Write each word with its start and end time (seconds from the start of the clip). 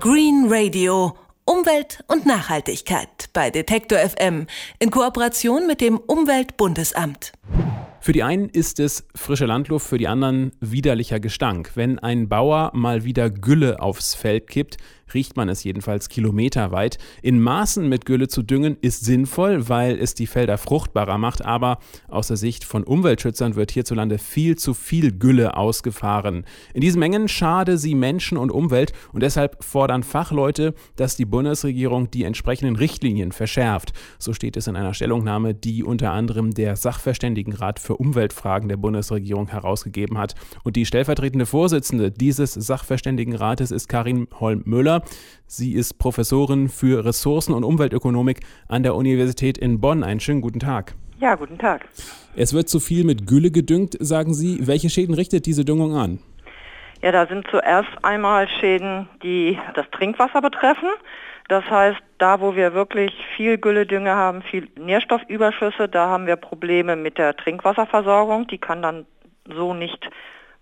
Green 0.00 0.46
Radio. 0.48 1.16
Umwelt 1.44 2.04
und 2.06 2.24
Nachhaltigkeit 2.24 3.30
bei 3.32 3.50
Detektor 3.50 3.98
FM 3.98 4.46
in 4.78 4.92
Kooperation 4.92 5.66
mit 5.66 5.80
dem 5.80 5.98
Umweltbundesamt. 5.98 7.32
Für 7.98 8.12
die 8.12 8.22
einen 8.22 8.48
ist 8.48 8.78
es 8.78 9.04
frische 9.16 9.46
Landluft, 9.46 9.88
für 9.88 9.98
die 9.98 10.06
anderen 10.06 10.52
widerlicher 10.60 11.18
Gestank. 11.18 11.72
Wenn 11.74 11.98
ein 11.98 12.28
Bauer 12.28 12.70
mal 12.74 13.02
wieder 13.02 13.28
Gülle 13.28 13.82
aufs 13.82 14.14
Feld 14.14 14.46
kippt, 14.46 14.76
riecht 15.14 15.36
man 15.36 15.48
es 15.48 15.64
jedenfalls 15.64 16.08
kilometerweit. 16.08 16.98
In 17.22 17.40
Maßen 17.40 17.88
mit 17.88 18.06
Gülle 18.06 18.28
zu 18.28 18.42
düngen 18.42 18.76
ist 18.80 19.04
sinnvoll, 19.04 19.68
weil 19.68 19.98
es 19.98 20.14
die 20.14 20.26
Felder 20.26 20.58
fruchtbarer 20.58 21.18
macht, 21.18 21.44
aber 21.44 21.78
aus 22.08 22.28
der 22.28 22.36
Sicht 22.36 22.64
von 22.64 22.84
Umweltschützern 22.84 23.56
wird 23.56 23.70
hierzulande 23.70 24.18
viel 24.18 24.56
zu 24.56 24.74
viel 24.74 25.12
Gülle 25.12 25.56
ausgefahren. 25.56 26.44
In 26.74 26.80
diesen 26.80 27.00
Mengen 27.00 27.28
schade 27.28 27.78
sie 27.78 27.94
Menschen 27.94 28.38
und 28.38 28.50
Umwelt 28.50 28.92
und 29.12 29.22
deshalb 29.22 29.62
fordern 29.62 30.02
Fachleute, 30.02 30.74
dass 30.96 31.16
die 31.16 31.24
Bundesregierung 31.24 32.10
die 32.10 32.24
entsprechenden 32.24 32.76
Richtlinien 32.76 33.32
verschärft. 33.32 33.92
So 34.18 34.32
steht 34.32 34.56
es 34.56 34.66
in 34.66 34.76
einer 34.76 34.94
Stellungnahme, 34.94 35.54
die 35.54 35.84
unter 35.84 36.12
anderem 36.12 36.52
der 36.52 36.76
Sachverständigenrat 36.76 37.78
für 37.78 37.96
Umweltfragen 37.96 38.68
der 38.68 38.76
Bundesregierung 38.76 39.48
herausgegeben 39.48 40.18
hat. 40.18 40.34
Und 40.64 40.76
die 40.76 40.86
stellvertretende 40.86 41.46
Vorsitzende 41.46 42.10
dieses 42.10 42.54
Sachverständigenrates 42.54 43.70
ist 43.70 43.88
Karin 43.88 44.28
Holm-Müller. 44.38 44.97
Sie 45.46 45.74
ist 45.74 45.98
Professorin 45.98 46.68
für 46.68 47.04
Ressourcen- 47.04 47.54
und 47.54 47.64
Umweltökonomik 47.64 48.40
an 48.68 48.82
der 48.82 48.94
Universität 48.94 49.58
in 49.58 49.80
Bonn. 49.80 50.04
Einen 50.04 50.20
schönen 50.20 50.40
guten 50.40 50.60
Tag. 50.60 50.94
Ja, 51.20 51.34
guten 51.34 51.58
Tag. 51.58 51.88
Es 52.36 52.54
wird 52.54 52.68
zu 52.68 52.78
viel 52.78 53.04
mit 53.04 53.26
Gülle 53.26 53.50
gedüngt, 53.50 53.96
sagen 53.98 54.34
Sie. 54.34 54.66
Welche 54.66 54.88
Schäden 54.88 55.14
richtet 55.14 55.46
diese 55.46 55.64
Düngung 55.64 55.96
an? 55.96 56.20
Ja, 57.02 57.12
da 57.12 57.26
sind 57.26 57.46
zuerst 57.50 57.88
einmal 58.02 58.48
Schäden, 58.48 59.08
die 59.22 59.58
das 59.74 59.86
Trinkwasser 59.90 60.40
betreffen. 60.40 60.88
Das 61.48 61.64
heißt, 61.64 61.98
da 62.18 62.40
wo 62.40 62.54
wir 62.54 62.74
wirklich 62.74 63.12
viel 63.36 63.56
Gülledünge 63.56 64.14
haben, 64.14 64.42
viel 64.42 64.68
Nährstoffüberschüsse, 64.78 65.88
da 65.88 66.08
haben 66.08 66.26
wir 66.26 66.36
Probleme 66.36 66.94
mit 66.94 67.16
der 67.16 67.36
Trinkwasserversorgung. 67.36 68.46
Die 68.48 68.58
kann 68.58 68.82
dann 68.82 69.06
so 69.56 69.72
nicht 69.72 70.10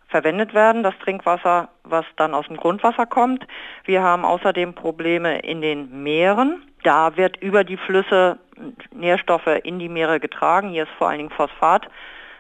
verwendet 0.09 0.55
werden, 0.55 0.83
das 0.83 0.97
Trinkwasser, 0.99 1.69
was 1.85 2.05
dann 2.17 2.35
aus 2.35 2.47
dem 2.47 2.57
Grundwasser 2.57 3.07
kommt. 3.07 3.47
Wir 3.85 4.03
haben 4.03 4.25
außerdem 4.25 4.75
Probleme 4.75 5.41
in 5.41 5.61
den 5.61 6.03
Meeren. 6.03 6.63
Da 6.83 7.17
wird 7.17 7.37
über 7.39 7.65
die 7.65 7.77
Flüsse 7.77 8.39
Nährstoffe 8.93 9.61
in 9.65 9.79
die 9.79 9.89
Meere 9.89 10.21
getragen. 10.21 10.71
Hier 10.71 10.85
ist 10.85 10.93
vor 10.99 11.09
allen 11.09 11.19
Dingen 11.19 11.31
Phosphat 11.31 11.89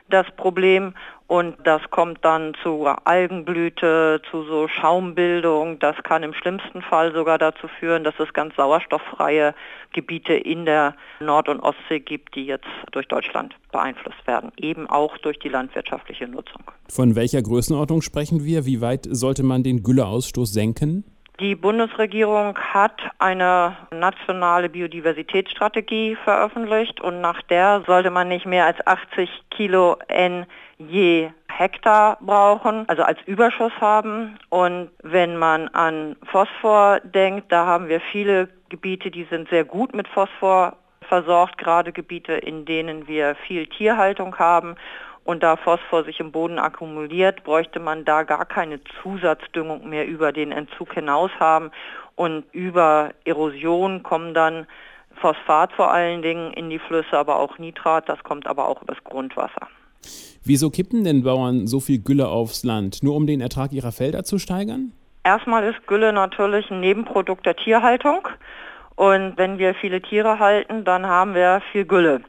das 0.08 0.26
Problem 0.36 0.94
und 1.28 1.56
das 1.64 1.82
kommt 1.90 2.24
dann 2.24 2.54
zu 2.62 2.86
Algenblüte, 2.86 4.22
zu 4.30 4.44
so 4.44 4.68
Schaumbildung. 4.68 5.78
Das 5.80 5.96
kann 6.04 6.22
im 6.22 6.32
schlimmsten 6.32 6.82
Fall 6.82 7.12
sogar 7.12 7.38
dazu 7.38 7.66
führen, 7.66 8.04
dass 8.04 8.14
es 8.20 8.32
ganz 8.32 8.54
sauerstofffreie 8.54 9.54
Gebiete 9.92 10.34
in 10.34 10.66
der 10.66 10.94
Nord- 11.18 11.48
und 11.48 11.60
Ostsee 11.60 11.98
gibt, 11.98 12.36
die 12.36 12.46
jetzt 12.46 12.68
durch 12.92 13.08
Deutschland 13.08 13.56
beeinflusst 13.72 14.24
werden, 14.26 14.52
eben 14.56 14.88
auch 14.88 15.18
durch 15.18 15.38
die 15.38 15.48
landwirtschaftliche 15.48 16.28
Nutzung. 16.28 16.62
Von 16.88 17.16
welcher 17.16 17.42
Größenordnung 17.42 18.02
sprechen 18.02 18.44
wir? 18.44 18.64
Wie 18.64 18.80
weit 18.80 19.06
sollte 19.10 19.42
man 19.42 19.64
den 19.64 19.82
Gülleausstoß 19.82 20.52
senken? 20.52 21.04
Die 21.38 21.54
Bundesregierung 21.54 22.56
hat 22.58 22.98
eine 23.18 23.76
nationale 23.90 24.70
Biodiversitätsstrategie 24.70 26.16
veröffentlicht 26.24 26.98
und 27.02 27.20
nach 27.20 27.42
der 27.42 27.82
sollte 27.86 28.10
man 28.10 28.28
nicht 28.28 28.46
mehr 28.46 28.64
als 28.64 28.78
80 28.86 29.28
Kilo 29.50 29.98
N 30.08 30.46
je 30.78 31.28
Hektar 31.48 32.16
brauchen, 32.22 32.88
also 32.88 33.02
als 33.02 33.18
Überschuss 33.26 33.72
haben. 33.80 34.38
Und 34.48 34.88
wenn 35.02 35.36
man 35.36 35.68
an 35.68 36.16
Phosphor 36.24 37.00
denkt, 37.00 37.52
da 37.52 37.66
haben 37.66 37.88
wir 37.88 38.00
viele 38.00 38.48
Gebiete, 38.70 39.10
die 39.10 39.24
sind 39.24 39.50
sehr 39.50 39.64
gut 39.64 39.94
mit 39.94 40.08
Phosphor 40.08 40.76
versorgt, 41.02 41.58
gerade 41.58 41.92
Gebiete, 41.92 42.32
in 42.32 42.64
denen 42.64 43.08
wir 43.08 43.34
viel 43.46 43.66
Tierhaltung 43.66 44.38
haben 44.38 44.76
und 45.26 45.42
da 45.42 45.56
Phosphor 45.56 46.04
sich 46.04 46.20
im 46.20 46.30
Boden 46.30 46.60
akkumuliert, 46.60 47.42
bräuchte 47.42 47.80
man 47.80 48.04
da 48.04 48.22
gar 48.22 48.46
keine 48.46 48.78
Zusatzdüngung 49.02 49.88
mehr 49.88 50.06
über 50.06 50.32
den 50.32 50.52
Entzug 50.52 50.94
hinaus 50.94 51.32
haben. 51.40 51.72
Und 52.14 52.44
über 52.52 53.10
Erosion 53.24 54.04
kommen 54.04 54.34
dann 54.34 54.66
Phosphat 55.20 55.72
vor 55.72 55.92
allen 55.92 56.22
Dingen 56.22 56.52
in 56.52 56.70
die 56.70 56.78
Flüsse, 56.78 57.18
aber 57.18 57.36
auch 57.40 57.58
Nitrat, 57.58 58.08
das 58.08 58.22
kommt 58.22 58.46
aber 58.46 58.68
auch 58.68 58.82
übers 58.82 59.02
Grundwasser. 59.02 59.66
Wieso 60.44 60.70
kippen 60.70 61.02
denn 61.02 61.24
Bauern 61.24 61.66
so 61.66 61.80
viel 61.80 61.98
Gülle 61.98 62.28
aufs 62.28 62.62
Land? 62.62 63.02
Nur 63.02 63.16
um 63.16 63.26
den 63.26 63.40
Ertrag 63.40 63.72
ihrer 63.72 63.90
Felder 63.90 64.22
zu 64.22 64.38
steigern? 64.38 64.92
Erstmal 65.24 65.64
ist 65.64 65.88
Gülle 65.88 66.12
natürlich 66.12 66.70
ein 66.70 66.78
Nebenprodukt 66.78 67.44
der 67.44 67.56
Tierhaltung. 67.56 68.28
Und 68.94 69.36
wenn 69.36 69.58
wir 69.58 69.74
viele 69.74 70.00
Tiere 70.00 70.38
halten, 70.38 70.84
dann 70.84 71.04
haben 71.04 71.34
wir 71.34 71.60
viel 71.72 71.84
Gülle. 71.84 72.22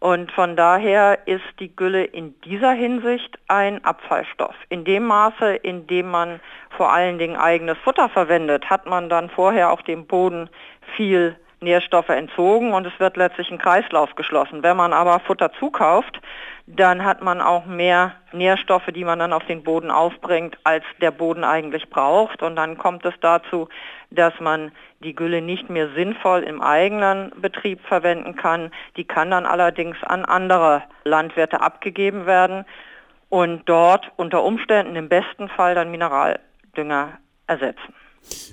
Und 0.00 0.32
von 0.32 0.56
daher 0.56 1.26
ist 1.26 1.44
die 1.58 1.76
Gülle 1.76 2.04
in 2.04 2.34
dieser 2.40 2.72
Hinsicht 2.72 3.38
ein 3.48 3.84
Abfallstoff. 3.84 4.54
In 4.70 4.84
dem 4.84 5.04
Maße, 5.04 5.54
in 5.56 5.86
dem 5.86 6.10
man 6.10 6.40
vor 6.76 6.90
allen 6.90 7.18
Dingen 7.18 7.36
eigenes 7.36 7.76
Futter 7.84 8.08
verwendet, 8.08 8.70
hat 8.70 8.86
man 8.86 9.10
dann 9.10 9.28
vorher 9.28 9.70
auch 9.70 9.82
dem 9.82 10.06
Boden 10.06 10.48
viel 10.96 11.36
Nährstoffe 11.60 12.08
entzogen 12.08 12.72
und 12.72 12.86
es 12.86 12.98
wird 12.98 13.18
letztlich 13.18 13.50
ein 13.50 13.58
Kreislauf 13.58 14.14
geschlossen. 14.14 14.62
Wenn 14.62 14.78
man 14.78 14.94
aber 14.94 15.20
Futter 15.20 15.52
zukauft, 15.52 16.18
dann 16.66 17.04
hat 17.04 17.22
man 17.22 17.42
auch 17.42 17.66
mehr 17.66 18.14
Nährstoffe, 18.32 18.86
die 18.94 19.04
man 19.04 19.18
dann 19.18 19.34
auf 19.34 19.44
den 19.44 19.62
Boden 19.62 19.90
aufbringt, 19.90 20.56
als 20.64 20.84
der 21.02 21.10
Boden 21.10 21.44
eigentlich 21.44 21.90
braucht. 21.90 22.42
Und 22.42 22.56
dann 22.56 22.78
kommt 22.78 23.04
es 23.04 23.14
dazu, 23.20 23.68
dass 24.10 24.32
man 24.40 24.72
die 25.02 25.14
Gülle 25.14 25.40
nicht 25.40 25.70
mehr 25.70 25.88
sinnvoll 25.94 26.42
im 26.42 26.60
eigenen 26.60 27.32
Betrieb 27.40 27.80
verwenden 27.86 28.36
kann. 28.36 28.70
Die 28.96 29.04
kann 29.04 29.30
dann 29.30 29.46
allerdings 29.46 29.96
an 30.02 30.24
andere 30.24 30.82
Landwirte 31.04 31.60
abgegeben 31.60 32.26
werden 32.26 32.64
und 33.30 33.62
dort 33.66 34.12
unter 34.16 34.44
Umständen 34.44 34.96
im 34.96 35.08
besten 35.08 35.48
Fall 35.48 35.74
dann 35.74 35.90
Mineraldünger 35.90 37.18
ersetzen. 37.46 37.94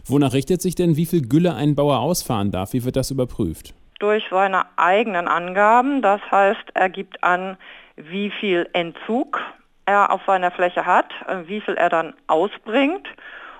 Wonach 0.07 0.33
richtet 0.33 0.61
sich 0.61 0.75
denn, 0.75 0.95
wie 0.95 1.05
viel 1.05 1.27
Gülle 1.27 1.53
ein 1.55 1.75
Bauer 1.75 1.99
ausfahren 1.99 2.51
darf? 2.51 2.71
Wie 2.71 2.85
wird 2.85 2.95
das 2.95 3.11
überprüft? 3.11 3.73
Durch 3.99 4.23
seine 4.29 4.65
eigenen 4.77 5.27
Angaben. 5.27 6.01
Das 6.01 6.21
heißt, 6.31 6.71
er 6.73 6.89
gibt 6.89 7.21
an, 7.23 7.57
wie 7.97 8.31
viel 8.39 8.69
Entzug 8.71 9.41
er 9.85 10.11
auf 10.11 10.21
seiner 10.25 10.51
Fläche 10.51 10.85
hat, 10.85 11.11
wie 11.47 11.59
viel 11.59 11.73
er 11.73 11.89
dann 11.89 12.13
ausbringt. 12.27 13.07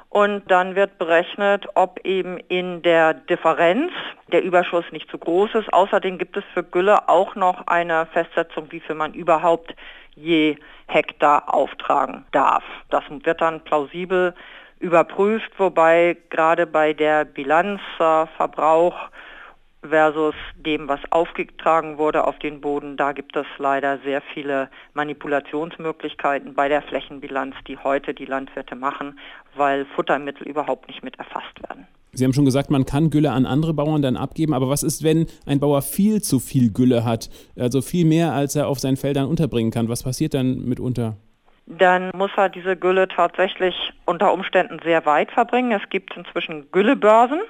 Und 0.09 0.49
dann 0.49 0.75
wird 0.75 0.97
berechnet, 0.97 1.67
ob 1.75 1.99
eben 2.05 2.37
in 2.47 2.81
der 2.81 3.13
Differenz 3.13 3.91
der 4.31 4.43
Überschuss 4.43 4.85
nicht 4.91 5.09
zu 5.11 5.17
groß 5.17 5.55
ist. 5.55 5.73
Außerdem 5.73 6.17
gibt 6.17 6.37
es 6.37 6.43
für 6.53 6.63
Gülle 6.63 7.09
auch 7.09 7.35
noch 7.35 7.67
eine 7.67 8.05
Festsetzung, 8.07 8.71
wie 8.71 8.79
viel 8.79 8.95
man 8.95 9.13
überhaupt 9.13 9.75
je 10.15 10.57
Hektar 10.87 11.53
auftragen 11.53 12.25
darf. 12.31 12.63
Das 12.89 13.03
wird 13.09 13.41
dann 13.41 13.63
plausibel 13.63 14.33
überprüft, 14.79 15.51
wobei 15.57 16.17
gerade 16.29 16.65
bei 16.65 16.93
der 16.93 17.25
Bilanzverbrauch 17.25 19.09
versus 19.89 20.35
dem, 20.55 20.87
was 20.87 20.99
aufgetragen 21.09 21.97
wurde 21.97 22.25
auf 22.25 22.37
den 22.39 22.61
Boden, 22.61 22.97
da 22.97 23.11
gibt 23.11 23.35
es 23.35 23.45
leider 23.57 23.99
sehr 23.99 24.21
viele 24.33 24.69
Manipulationsmöglichkeiten 24.93 26.53
bei 26.53 26.67
der 26.67 26.81
Flächenbilanz, 26.81 27.55
die 27.67 27.77
heute 27.77 28.13
die 28.13 28.25
Landwirte 28.25 28.75
machen, 28.75 29.19
weil 29.55 29.85
Futtermittel 29.95 30.47
überhaupt 30.47 30.87
nicht 30.87 31.03
mit 31.03 31.17
erfasst 31.17 31.61
werden. 31.67 31.87
Sie 32.13 32.23
haben 32.23 32.33
schon 32.33 32.45
gesagt, 32.45 32.71
man 32.71 32.85
kann 32.85 33.09
Gülle 33.09 33.31
an 33.31 33.45
andere 33.45 33.73
Bauern 33.73 34.01
dann 34.01 34.17
abgeben, 34.17 34.53
aber 34.53 34.69
was 34.69 34.81
ist, 34.81 35.03
wenn 35.03 35.27
ein 35.45 35.59
Bauer 35.59 35.81
viel 35.81 36.21
zu 36.21 36.39
viel 36.39 36.71
Gülle 36.71 37.03
hat, 37.03 37.29
also 37.57 37.81
viel 37.81 38.05
mehr, 38.05 38.33
als 38.33 38.55
er 38.55 38.67
auf 38.67 38.79
seinen 38.79 38.97
Feldern 38.97 39.27
unterbringen 39.27 39.71
kann? 39.71 39.89
Was 39.89 40.03
passiert 40.03 40.33
dann 40.33 40.65
mitunter? 40.65 41.17
dann 41.67 42.11
muss 42.15 42.31
er 42.37 42.47
diese 42.47 42.77
Gülle 42.77 43.07
tatsächlich 43.09 43.75
unter 44.05 44.33
Umständen 44.33 44.79
sehr 44.83 45.05
weit 45.05 45.31
verbringen. 45.31 45.73
Es 45.73 45.89
gibt 45.89 46.15
inzwischen 46.15 46.71
Güllebörsen 46.71 47.41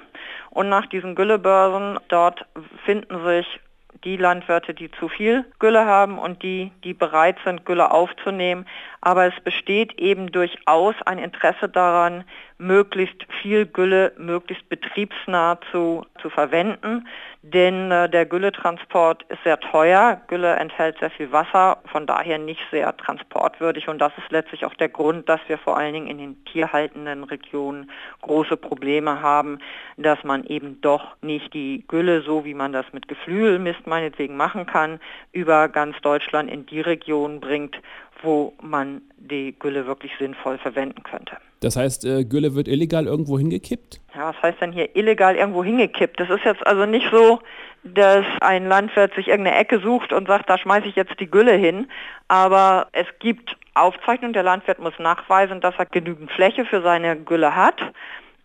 und 0.50 0.68
nach 0.68 0.86
diesen 0.86 1.14
Güllebörsen 1.14 1.98
dort 2.08 2.46
finden 2.84 3.24
sich 3.24 3.60
die 4.04 4.16
Landwirte, 4.16 4.74
die 4.74 4.90
zu 4.92 5.08
viel 5.08 5.44
Gülle 5.58 5.84
haben 5.84 6.18
und 6.18 6.42
die, 6.42 6.72
die 6.84 6.94
bereit 6.94 7.36
sind, 7.44 7.64
Gülle 7.64 7.90
aufzunehmen. 7.90 8.66
Aber 9.00 9.26
es 9.26 9.40
besteht 9.42 9.98
eben 9.98 10.30
durchaus 10.30 10.94
ein 11.04 11.18
Interesse 11.18 11.68
daran, 11.68 12.24
möglichst 12.58 13.24
viel 13.40 13.66
Gülle 13.66 14.12
möglichst 14.18 14.68
betriebsnah 14.68 15.58
zu, 15.70 16.04
zu 16.20 16.28
verwenden. 16.28 17.06
Denn 17.42 17.90
äh, 17.92 18.10
der 18.10 18.26
Gülletransport 18.26 19.22
ist 19.28 19.42
sehr 19.44 19.60
teuer. 19.60 20.20
Gülle 20.26 20.56
enthält 20.56 20.98
sehr 20.98 21.10
viel 21.10 21.30
Wasser, 21.30 21.78
von 21.86 22.04
daher 22.04 22.36
nicht 22.36 22.60
sehr 22.72 22.96
transportwürdig. 22.96 23.88
Und 23.88 23.98
das 24.00 24.12
ist 24.18 24.30
letztlich 24.30 24.64
auch 24.64 24.74
der 24.74 24.88
Grund, 24.88 25.28
dass 25.28 25.40
wir 25.46 25.56
vor 25.56 25.76
allen 25.78 25.94
Dingen 25.94 26.08
in 26.08 26.18
den 26.18 26.44
tierhaltenden 26.46 27.22
Regionen 27.24 27.90
große 28.22 28.56
Probleme 28.56 29.22
haben, 29.22 29.60
dass 29.96 30.22
man 30.24 30.44
eben 30.44 30.80
doch 30.80 31.16
nicht 31.22 31.54
die 31.54 31.84
Gülle, 31.86 32.22
so 32.22 32.44
wie 32.44 32.54
man 32.54 32.72
das 32.72 32.86
mit 32.92 33.06
Geflügelmist 33.06 33.86
meinetwegen 33.86 34.36
machen 34.36 34.66
kann, 34.66 34.98
über 35.32 35.68
ganz 35.68 35.96
Deutschland 36.00 36.50
in 36.50 36.66
die 36.66 36.80
Regionen 36.80 37.38
bringt, 37.38 37.80
wo 38.20 38.52
man 38.60 39.02
die 39.16 39.56
Gülle 39.56 39.86
wirklich 39.86 40.12
sinnvoll 40.18 40.58
verwenden 40.58 41.04
könnte. 41.04 41.36
Das 41.60 41.76
heißt, 41.76 42.04
äh, 42.04 42.24
Gülle 42.24 42.54
wird 42.54 42.68
illegal 42.68 43.06
irgendwo 43.06 43.38
hingekippt? 43.38 44.00
Ja, 44.14 44.28
was 44.28 44.42
heißt 44.42 44.60
denn 44.60 44.72
hier 44.72 44.94
illegal 44.96 45.36
irgendwo 45.36 45.64
hingekippt? 45.64 46.20
Das 46.20 46.30
ist 46.30 46.44
jetzt 46.44 46.64
also 46.66 46.86
nicht 46.86 47.06
so, 47.10 47.40
dass 47.84 48.24
ein 48.40 48.66
Landwirt 48.66 49.14
sich 49.14 49.28
irgendeine 49.28 49.56
Ecke 49.56 49.80
sucht 49.80 50.12
und 50.12 50.28
sagt, 50.28 50.48
da 50.48 50.58
schmeiße 50.58 50.86
ich 50.86 50.96
jetzt 50.96 51.18
die 51.18 51.30
Gülle 51.30 51.54
hin. 51.54 51.88
Aber 52.28 52.88
es 52.92 53.06
gibt 53.18 53.56
Aufzeichnungen, 53.74 54.32
der 54.32 54.42
Landwirt 54.42 54.78
muss 54.78 54.98
nachweisen, 54.98 55.60
dass 55.60 55.74
er 55.78 55.86
genügend 55.86 56.30
Fläche 56.32 56.64
für 56.64 56.82
seine 56.82 57.16
Gülle 57.16 57.54
hat. 57.54 57.80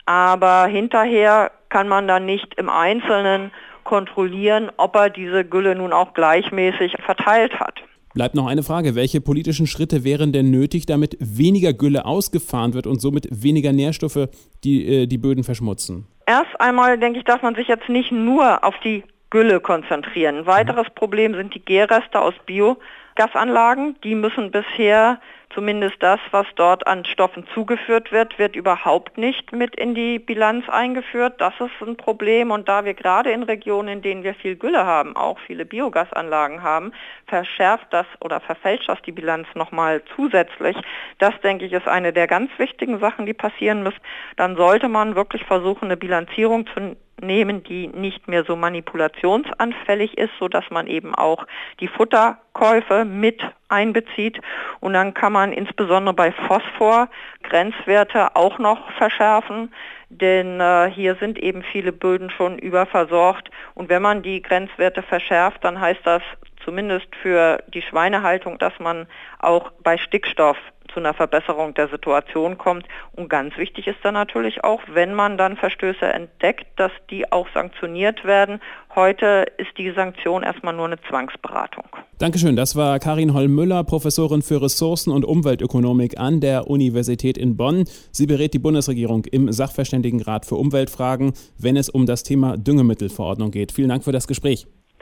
Aber 0.06 0.66
hinterher 0.66 1.52
kann 1.70 1.88
man 1.88 2.08
dann 2.08 2.26
nicht 2.26 2.56
im 2.56 2.70
Einzelnen 2.70 3.52
kontrollieren, 3.84 4.72
ob 4.78 4.96
er 4.96 5.10
diese 5.10 5.44
Gülle 5.44 5.76
nun 5.76 5.94
auch 5.94 6.14
gleichmäßig 6.14 6.98
verteilt 7.06 7.60
hat. 7.60 7.83
Bleibt 8.14 8.36
noch 8.36 8.46
eine 8.46 8.62
Frage. 8.62 8.94
Welche 8.94 9.22
politischen 9.22 9.66
Schritte 9.66 10.04
wären 10.04 10.32
denn 10.32 10.52
nötig, 10.52 10.86
damit 10.86 11.18
weniger 11.20 11.74
Gülle 11.74 12.06
ausgefahren 12.06 12.74
wird 12.74 12.86
und 12.86 13.02
somit 13.02 13.28
weniger 13.32 13.74
Nährstoffe, 13.74 14.30
die 14.64 14.86
äh, 14.88 15.08
die 15.08 15.18
Böden 15.18 15.44
verschmutzen? 15.44 16.06
Erst 16.28 16.60
einmal, 16.60 17.00
denke 17.00 17.20
ich, 17.20 17.26
darf 17.26 17.42
man 17.42 17.56
sich 17.56 17.68
jetzt 17.68 17.90
nicht 17.90 18.12
nur 18.12 18.64
auf 18.64 18.76
die 18.84 19.04
Gülle 19.32 19.60
konzentrieren. 19.60 20.38
Ein 20.38 20.46
weiteres 20.46 20.88
Problem 20.94 21.34
sind 21.34 21.56
die 21.56 21.66
Gärreste 21.66 22.22
aus 22.22 22.36
Biogasanlagen. 22.46 23.96
Die 24.04 24.14
müssen 24.14 24.52
bisher 24.52 25.20
Zumindest 25.54 25.96
das, 26.00 26.20
was 26.32 26.48
dort 26.56 26.88
an 26.88 27.06
Stoffen 27.06 27.46
zugeführt 27.54 28.12
wird, 28.12 28.40
wird 28.40 28.56
überhaupt 28.56 29.18
nicht 29.18 29.52
mit 29.52 29.76
in 29.76 29.94
die 29.94 30.18
Bilanz 30.18 30.68
eingeführt. 30.68 31.40
Das 31.40 31.54
ist 31.60 31.88
ein 31.88 31.96
Problem 31.96 32.50
und 32.50 32.68
da 32.68 32.86
wir 32.86 32.96
gerade 32.96 33.32
in 33.32 33.44
Regionen, 33.44 33.90
in 33.90 34.02
denen 34.02 34.24
wir 34.24 34.34
viel 34.34 34.56
Gülle 34.56 34.86
haben, 34.86 35.16
auch 35.16 35.38
viele 35.40 35.66
Biogasanlagen 35.66 36.64
haben, 36.64 36.92
verschärft 37.28 37.88
das 37.92 38.08
oder 38.20 38.40
verfälscht 38.40 38.90
das 38.90 39.02
die 39.04 39.12
Bilanz 39.12 39.48
nochmal 39.54 40.02
zusätzlich. 40.16 40.76
Das, 41.20 41.40
denke 41.42 41.66
ich, 41.66 41.74
ist 41.74 41.88
eine 41.88 42.14
der 42.14 42.28
ganz 42.28 42.50
wichtigen 42.58 43.00
Sachen, 43.00 43.28
die 43.28 43.34
passieren 43.34 43.84
müssen. 43.84 44.02
Dann 44.38 44.56
sollte 44.56 44.88
man 44.88 45.16
wirklich 45.16 45.44
versuchen, 45.44 45.86
eine 45.86 45.98
Bilanzierung 45.98 46.66
zu 46.68 46.96
nehmen, 47.22 47.64
die 47.64 47.88
nicht 47.88 48.28
mehr 48.28 48.44
so 48.44 48.56
manipulationsanfällig 48.56 50.18
ist, 50.18 50.32
sodass 50.40 50.70
man 50.70 50.88
eben 50.88 51.16
auch 51.16 51.46
die 51.80 51.88
Futterkäufe 51.88 53.06
mit 53.06 53.42
einbezieht. 53.70 54.40
Und 54.80 54.94
dann 54.94 55.14
kann 55.14 55.34
man 55.34 55.54
insbesondere 55.54 56.14
bei 56.14 56.32
Phosphor 56.32 57.10
Grenzwerte 57.44 58.36
auch 58.36 58.60
noch 58.60 58.92
verschärfen, 58.94 59.74
denn 60.10 60.60
äh, 60.60 60.92
hier 60.92 61.16
sind 61.16 61.40
eben 61.40 61.64
viele 61.64 61.92
Böden 61.92 62.30
schon 62.30 62.60
überversorgt. 62.60 63.50
Und 63.74 63.90
wenn 63.90 64.02
man 64.02 64.22
die 64.22 64.42
Grenzwerte 64.42 65.02
verschärft, 65.02 65.64
dann 65.64 65.80
heißt 65.80 66.02
das 66.04 66.22
zumindest 66.64 67.08
für 67.22 67.64
die 67.74 67.82
Schweinehaltung, 67.82 68.58
dass 68.60 68.74
man 68.80 69.08
auch 69.40 69.72
bei 69.84 69.98
Stickstoff 69.98 70.58
zu 70.94 71.00
einer 71.00 71.14
Verbesserung 71.14 71.74
der 71.74 71.88
Situation 71.88 72.58
kommt. 72.58 72.86
Und 73.14 73.30
ganz 73.30 73.58
wichtig 73.58 73.88
ist 73.88 73.98
dann 74.04 74.14
natürlich 74.14 74.64
auch, 74.64 74.82
wenn 74.92 75.14
man 75.14 75.38
dann 75.38 75.58
Verstöße 75.58 76.06
entdeckt, 76.06 76.66
dass 76.76 76.92
die 77.10 77.32
auch 77.32 77.48
sanktioniert 77.54 78.24
werden. 78.24 78.60
Heute 78.96 79.46
ist 79.58 79.78
die 79.78 79.92
Sanktion 79.92 80.44
erstmal 80.44 80.74
nur 80.74 80.86
eine 80.86 81.02
Zwangsberatung. 81.10 81.86
Dankeschön. 82.20 82.56
Das 82.56 82.76
war 82.76 83.00
Karin 83.00 83.34
Holl-Müller, 83.34 83.84
Professorin 83.84 84.42
für 84.42 84.62
Ressourcen- 84.62 85.12
und 85.12 85.26
Umweltökonomik 85.26 86.20
an 86.20 86.42
der 86.42 86.68
Universität 86.68 87.38
in 87.38 87.58
Bonn. 87.58 87.86
Sie 88.12 88.28
berät 88.28 88.54
die 88.54 88.60
Bundesregierung 88.60 89.26
im 89.26 89.52
Sachverständigenrat 89.52 90.46
für 90.46 90.56
Umweltfragen, 90.56 91.34
wenn 91.58 91.76
es 91.76 91.90
um 91.90 92.06
das 92.06 92.24
Thema 92.24 92.58
Düngemittelverordnung 92.58 93.52
geht. 93.52 93.72
Vielen 93.72 93.90
Dank 93.90 94.04
für 94.04 94.12
das 94.12 94.28
Gespräch. 94.28 94.68